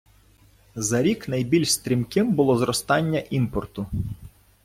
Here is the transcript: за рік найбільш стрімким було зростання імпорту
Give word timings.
за 0.75 1.01
рік 1.03 1.27
найбільш 1.29 1.73
стрімким 1.73 2.31
було 2.35 2.57
зростання 2.57 3.19
імпорту 3.19 3.85